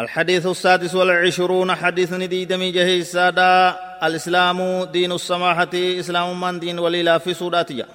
[0.00, 3.70] الحديث السادس والعشرون حديث نديدمي جهي السادة
[4.06, 7.86] الإسلام دين السماحة إسلام من دين وليلا في سوراتيا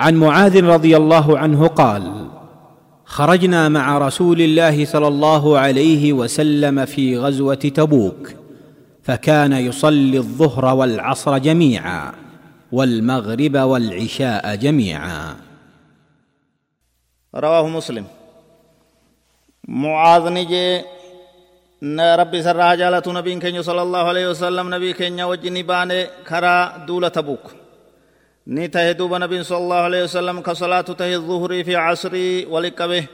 [0.00, 2.28] عن معاذ رضي الله عنه قال
[3.04, 8.34] خرجنا مع رسول الله صلى الله عليه وسلم في غزوة تبوك
[9.02, 12.12] فكان يصلي الظهر والعصر جميعا
[12.72, 15.36] والمغرب والعشاء جميعا.
[17.34, 18.17] رواه مسلم.
[19.68, 20.82] معاذ نجي.
[22.20, 24.74] ربي سرها جالة نبي كenya صلى الله عليه وسلم.
[24.74, 27.52] نبي كenya وجني باني كرا دولة تبوك.
[28.46, 33.04] ني تهدوب نبي صلى الله عليه وسلم كصلاة تهي الظهر في عصري ولكبه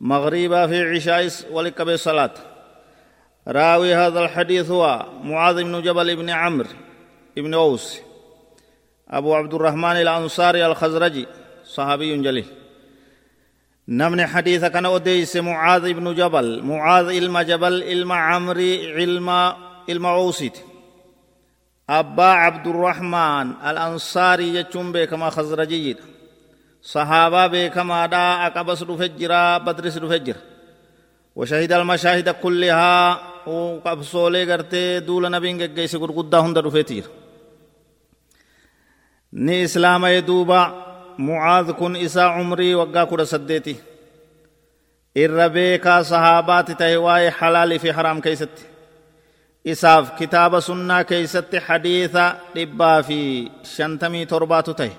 [0.00, 2.34] مغربا في عشاء ولكبه صلاة.
[3.48, 6.68] راوي هذا الحديث هو معاذ بن جبل بن عمرو
[7.36, 8.00] بن أوس
[9.10, 11.26] أبو عبد الرحمن الأنصاري الخزرجي
[11.64, 12.44] صحابي جليل.
[13.88, 19.56] نمن حديث كان أديس معاذ بن جبل معاذ إلما جبل إلما عمري علما
[19.88, 20.58] إلما عوسيت
[21.90, 25.96] أبا عبد الرحمن الأنصاري يجون بكما خزرجي
[26.82, 30.36] صحابة بكما دا أقبس رفجرا بدرس رفجر.
[31.36, 37.04] وشهد المشاهد كلها وقبصولي قرتي دول نبين قيس قرقودة هند رفتير
[39.32, 40.81] ني إسلام يدوبا
[41.18, 43.76] mucaad kun isaa umrii waggaa kudha saddeeti
[45.24, 48.64] irra beekaa sahaabaati tahe waa'ee halaalii fi haraam keeysatti
[49.64, 52.24] isaaf kitaaba sunnaa keeysatti hadiisa
[52.54, 53.18] dhibbaa fi
[53.76, 54.94] shantamii torbaatu tahe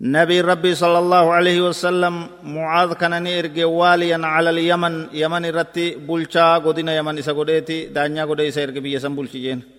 [0.00, 6.56] نبي ربي صلى الله عليه وسلم معاذ كان نيرجي واليا على اليمن يمن رتي بولشا
[6.56, 9.77] غودينا يمن إسا غوديتي دانيا غودي إسا إرجي بيسا بولشي جين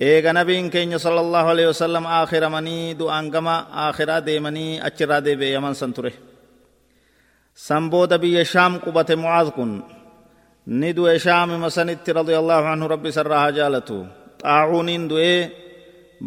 [0.00, 5.74] eega nabiin keenya sala allahu alehi wasalam aakiramanii du'aan gama aakiraa deemanii achirraa deebi'e yaman
[5.74, 6.12] san ture
[7.54, 9.72] san booda biyya shaam qubate mucaad kun
[10.66, 13.96] ni du'e shaamima sanitti radia allahu anhu rabbi isarraa haa jaalatu
[14.42, 15.38] xaacuuniin du'ee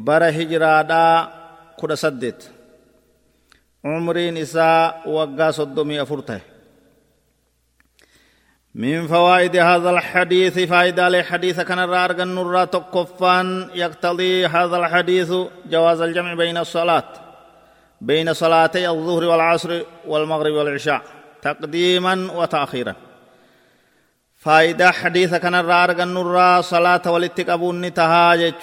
[0.08, 1.16] bara hijiraadhaa
[1.80, 2.40] kudha saddeet
[3.84, 6.42] umriin isaa waggaa soddomii afur tahe
[8.78, 15.34] من فوائد هذا الحديث فائدة لحديث كان الرارق النورة تقفان يقتضي هذا الحديث
[15.70, 17.04] جواز الجمع بين الصلاة
[18.02, 21.02] بين صلاتي الظهر والعصر والمغرب والعشاء
[21.42, 22.96] تقديما وتأخيرا.
[24.38, 28.54] فائدة حديث كان الرارق النورة صلاة والاتقابون تهاجج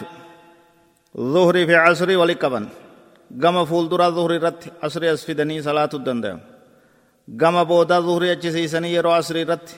[1.16, 2.68] ظهر في عصر ولكبن
[3.42, 6.40] قام فولدرا ظهر رت عصر أسفدني صلاة الدندام
[7.40, 9.68] قام بودا ظهر أجسيسني يرو عصر رت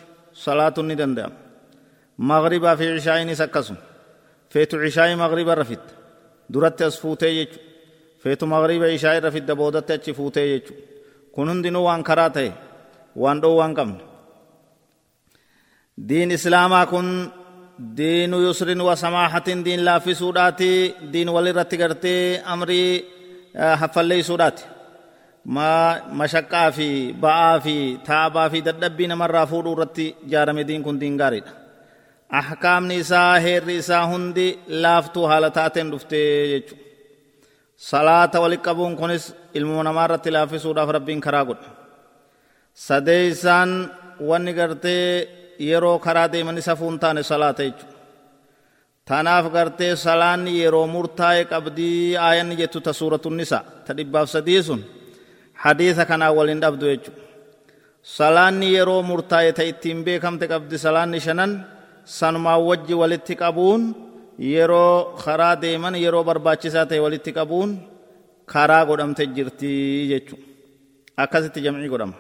[0.44, 1.36] salaatuun ni danda'ama
[2.30, 3.80] magribaa fi cishaa'inis akkasuma
[4.52, 5.92] feetu cishaa'i magriba irra fidda
[6.52, 7.58] duratti as fuutee jechu
[8.22, 10.72] feetu magriba ishaa'i irra fidda boodatti achi fuutee jechu
[11.34, 12.50] kun hundinuu waan karaa ta'e
[13.22, 14.02] waan dhoowwaa waan qabne
[16.08, 17.08] diin islaamaa kun
[17.98, 20.70] diinu yusrin wa samaahatin diin laaffisuudhaati
[21.12, 22.88] diin walirratti gartee amrii
[23.80, 24.62] haffalleeysuudhaati
[26.18, 26.88] mashaqqaa fi
[27.24, 27.76] ba'aa fi
[28.08, 31.52] taabaa fi dadhabbii namarraa fuudhuu irratti ijaarame diin kun diin gaariidha
[32.40, 34.46] ahkaamni isaa heerri isaa hundi
[34.82, 36.82] laaftuu haala taateen dhuftee jechuudha
[37.90, 39.24] salaata walitti qabuun kunis
[39.58, 41.68] ilmoo namaa irratti laaffisuudhaaf rabbiin karaa godha
[42.86, 43.70] sadeeysaan
[44.28, 45.28] wanni gartee
[45.68, 47.94] yeroo karaa deeman isa fuun taane salaata jechuudha
[49.08, 54.80] tanaaf gartee salaanni yeroo murtaa'e qabdii aayanni jettu ta suuratun nisa ta dhibbaaf sadii sun
[55.64, 57.22] hadiisa kanaa waliin dhabdu jechuudha
[58.16, 61.52] salaanni yeroo murtaa'e ta ittiin beekamte qabdi salaanni shanan
[62.18, 63.82] sanumaan wajji walitti qabuun
[64.54, 64.94] yeroo
[65.24, 67.70] karaa deeman yeroo barbaachisaa ta'e walitti qabuun
[68.52, 69.72] karaa godhamte jirti
[70.12, 70.44] jechuudha
[71.24, 72.16] akkasitti jamcii godhama